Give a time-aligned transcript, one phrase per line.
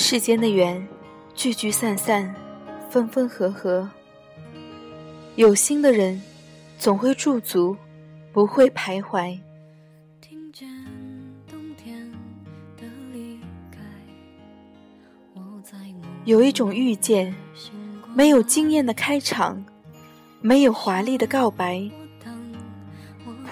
[0.00, 0.86] 世间的缘，
[1.34, 2.32] 聚聚散散，
[2.88, 3.90] 分分合合。
[5.34, 6.22] 有心的人，
[6.78, 7.76] 总会驻足，
[8.32, 9.36] 不会徘徊。
[16.24, 17.34] 有一种遇见，
[18.14, 19.62] 没有惊艳的开场，
[20.40, 21.90] 没有华丽的告白，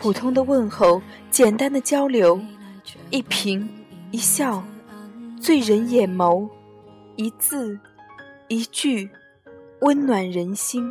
[0.00, 2.40] 普通的问候，简单的交流，
[3.10, 3.66] 一颦
[4.12, 4.62] 一笑，
[5.40, 6.48] 醉人眼眸，
[7.16, 7.78] 一字
[8.48, 9.08] 一句，
[9.80, 10.90] 温暖人心。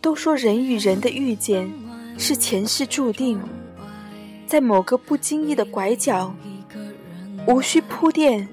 [0.00, 1.70] 都说人与人的遇见
[2.16, 3.40] 是前世注定，
[4.46, 6.34] 在某个不经意的拐角。
[7.46, 8.48] 无需铺垫，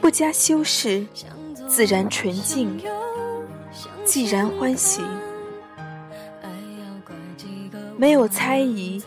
[0.00, 1.06] 不加修饰，
[1.66, 2.78] 自然纯净，
[4.04, 5.00] 既然欢喜，
[7.96, 9.02] 没有猜疑，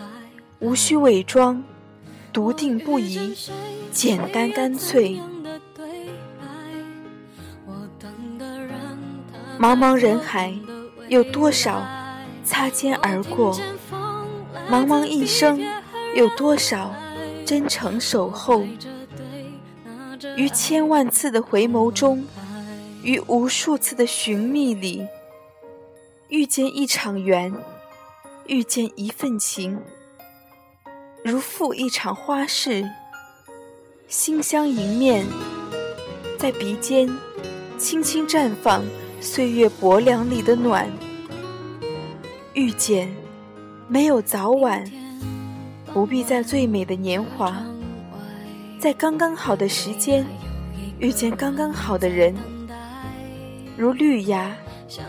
[0.60, 1.64] 无需伪装，
[2.34, 3.36] 笃定不移，
[3.92, 5.22] 简单干脆。
[9.60, 10.54] 茫茫人海，
[11.10, 11.86] 有多少
[12.44, 13.56] 擦肩而过？
[14.70, 15.62] 茫茫一生，
[16.16, 16.94] 有多少？
[17.46, 18.66] 真诚守候，
[20.36, 22.26] 于千万次的回眸中，
[23.02, 25.08] 于无数次的寻觅里，
[26.28, 27.54] 遇见一场缘，
[28.48, 29.80] 遇见一份情，
[31.30, 32.90] 如赴一场花事，
[34.08, 35.26] 馨香迎面，
[36.40, 37.06] 在鼻尖
[37.78, 38.82] 轻轻绽放
[39.20, 40.90] 岁月薄凉里的暖。
[42.54, 43.14] 遇见，
[43.90, 44.90] 没有早晚。
[45.94, 47.62] 不必在最美的年华，
[48.80, 50.26] 在刚刚好的时间
[50.98, 52.34] 遇见刚刚好的人，
[53.76, 54.56] 如绿芽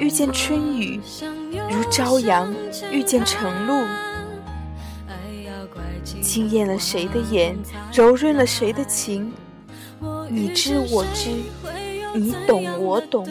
[0.01, 0.99] 遇见春雨，
[1.71, 2.53] 如朝阳
[2.91, 3.85] 遇见晨露，
[6.39, 7.59] 惊艳了谁的眼，
[7.93, 9.33] 柔润了谁的情，
[10.29, 11.31] 你知我知，
[12.15, 13.27] 你懂我懂。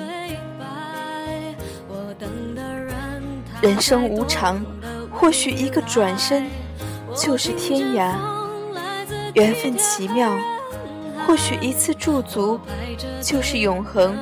[3.62, 4.62] 人生无常，
[5.10, 6.46] 或许一个转身。
[7.16, 8.14] 就是天涯，
[9.34, 10.38] 缘分奇妙，
[11.26, 12.60] 或许一次驻足
[13.22, 14.18] 就是永恒。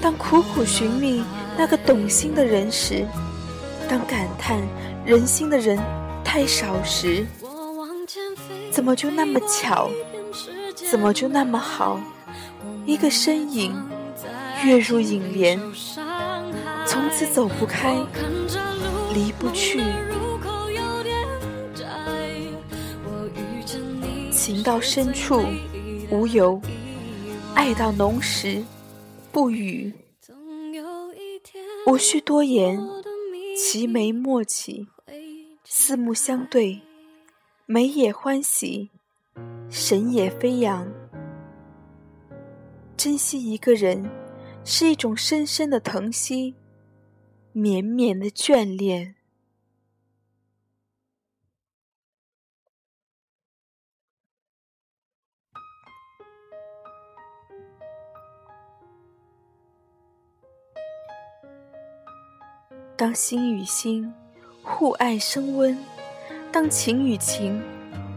[0.00, 1.22] 当苦苦寻觅
[1.58, 3.06] 那个懂心的人时，
[3.90, 4.58] 当感叹
[5.04, 5.78] 人心的人
[6.24, 7.26] 太少时，
[8.78, 9.90] 怎么就那么巧？
[10.88, 12.00] 怎么就那么好？
[12.86, 13.74] 一个身影
[14.64, 15.60] 跃入影帘，
[16.86, 17.96] 从此走不开，
[19.12, 19.82] 离不去。
[24.30, 25.42] 情到深处
[26.08, 26.62] 无由，
[27.56, 28.62] 爱到浓时
[29.32, 29.92] 不语。
[31.84, 32.80] 无需多言，
[33.56, 34.86] 齐眉默契，
[35.64, 36.80] 四目相对，
[37.70, 38.90] 眉也欢喜，
[39.68, 40.90] 神也飞扬。
[42.96, 44.10] 珍惜一个人，
[44.64, 46.54] 是一种深深的疼惜，
[47.52, 49.16] 绵绵的眷恋。
[62.96, 64.10] 当心与心
[64.62, 65.76] 互爱升温，
[66.60, 67.62] 当情与情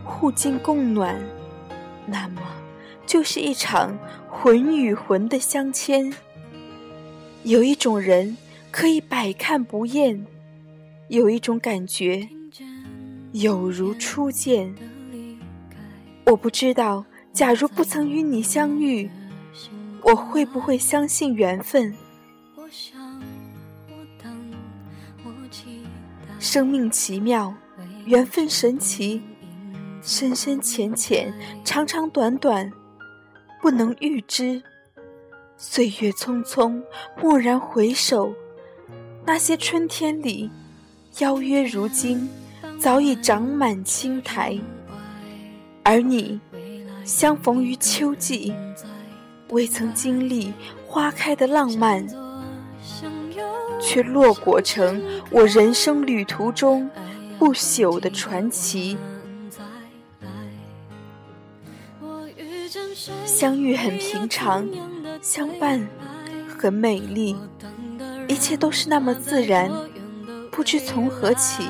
[0.03, 1.15] 互敬共暖，
[2.07, 2.41] 那么
[3.05, 3.95] 就是一场
[4.27, 6.11] 魂与魂的相牵。
[7.43, 8.35] 有一种人
[8.71, 10.25] 可以百看不厌，
[11.09, 12.27] 有一种感觉
[13.33, 14.73] 有如初见。
[16.25, 19.07] 我不知道，假如不曾与你相遇，
[20.01, 21.93] 我会不会相信缘分？
[26.39, 27.53] 生命奇妙，
[28.05, 29.21] 缘分神奇，
[30.01, 31.33] 深深浅浅，
[31.63, 32.71] 长长短短，
[33.61, 34.61] 不能预知。
[35.55, 36.81] 岁月匆匆，
[37.21, 38.33] 蓦然回首，
[39.25, 40.49] 那些春天里，
[41.19, 42.27] 邀约如今
[42.79, 44.59] 早已长满青苔。
[45.83, 46.39] 而你，
[47.05, 48.53] 相逢于秋季，
[49.49, 50.51] 未曾经历
[50.87, 52.05] 花开的浪漫。
[53.83, 56.87] 却落果成我人生旅途中
[57.41, 58.95] 不朽的传奇。
[63.25, 64.69] 相遇很平常，
[65.23, 65.89] 相伴
[66.47, 67.35] 很美丽，
[68.27, 69.71] 一切都是那么自然，
[70.51, 71.67] 不知从何起，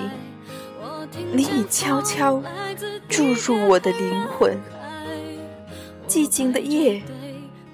[1.31, 2.43] 你已悄悄
[3.07, 4.57] 注入我的灵魂。
[6.05, 7.01] 寂静的夜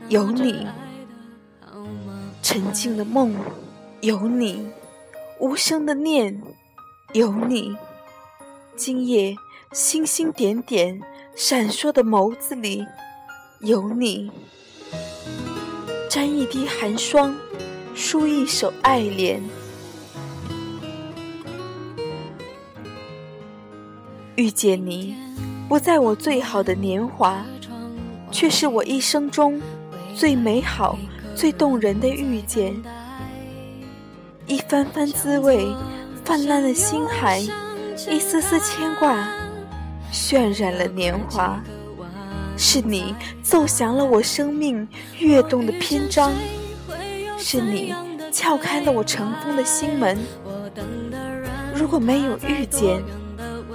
[0.08, 0.68] 有你，
[2.44, 3.36] 沉静的梦。
[4.02, 4.70] 有你，
[5.40, 6.40] 无声的念；
[7.14, 7.76] 有你，
[8.78, 9.36] 今夜
[9.72, 11.02] 星星点点
[11.36, 12.86] 闪烁的眸子里
[13.62, 14.30] 有你。
[16.08, 17.36] 沾一滴寒霜，
[17.96, 19.42] 书一首爱恋。
[24.36, 25.16] 遇见你，
[25.68, 27.44] 不在我最好的年华，
[28.32, 29.60] 却是我一生中
[30.14, 31.00] 最美好、
[31.36, 32.76] 最动人的遇见。
[34.46, 35.68] 一番番滋味，
[36.24, 37.42] 泛滥了心海；
[38.06, 39.28] 一丝丝牵挂，
[40.14, 41.60] 渲染了年华。
[42.56, 46.32] 是你奏响了我生命跃动的篇章，
[47.38, 47.94] 是你
[48.32, 50.18] 撬开了我尘封的心门。
[51.74, 53.02] 如果没有遇见，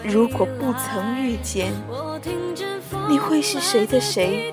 [0.05, 1.73] 如果不曾遇见，
[3.09, 4.53] 你会是谁的谁？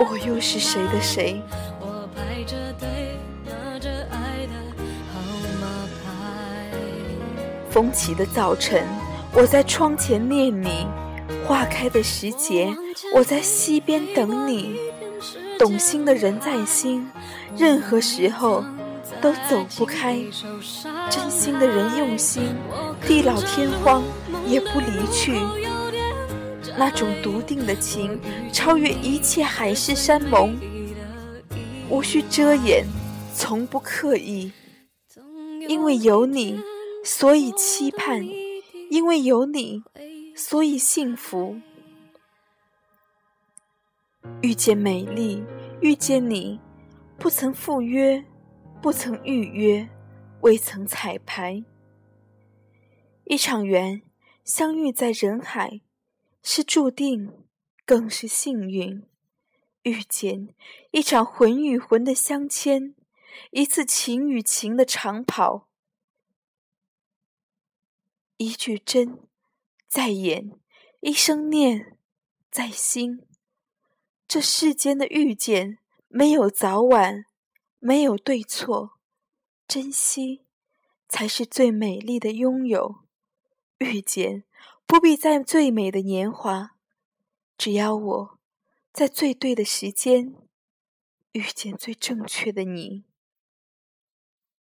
[0.00, 1.40] 我又是谁的谁？
[7.70, 8.84] 风起的早晨，
[9.32, 10.86] 我在窗前念你。
[11.46, 12.68] 花开的时节，
[13.14, 14.76] 我在溪边等你。
[15.56, 17.08] 懂心的人在心，
[17.56, 18.64] 任何时候
[19.20, 20.18] 都走不开。
[21.08, 22.54] 真心的人用心，
[23.06, 24.02] 地老天荒
[24.46, 25.34] 也不离去。
[26.76, 28.18] 那种笃定的情，
[28.52, 30.56] 超越一切海誓山盟，
[31.88, 32.84] 无需遮掩，
[33.34, 34.50] 从不刻意。
[35.68, 36.58] 因为有你，
[37.04, 38.22] 所以期盼；
[38.90, 39.82] 因为有你。
[40.36, 41.60] 所以幸福，
[44.40, 45.44] 遇见美丽，
[45.82, 46.58] 遇见你，
[47.18, 48.24] 不曾赴约，
[48.80, 49.86] 不曾预约，
[50.40, 51.62] 未曾彩排。
[53.24, 54.00] 一场缘，
[54.44, 55.82] 相遇在人海，
[56.42, 57.30] 是注定，
[57.84, 59.02] 更是幸运。
[59.82, 60.54] 遇见
[60.92, 62.94] 一场魂与魂的相牵，
[63.50, 65.68] 一次情与情的长跑，
[68.40, 69.18] 一句真。
[69.86, 70.58] 在眼，
[71.00, 71.98] 一生念，
[72.50, 73.26] 在心。
[74.26, 75.76] 这世间的遇见，
[76.08, 77.26] 没有早晚，
[77.78, 78.92] 没有对错，
[79.68, 80.46] 珍惜
[81.06, 83.02] 才是最美丽的拥有。
[83.76, 84.44] 遇见
[84.86, 86.76] 不必在最美的年华，
[87.58, 88.38] 只要我
[88.90, 90.34] 在最对的时间
[91.32, 93.04] 遇见最正确的你。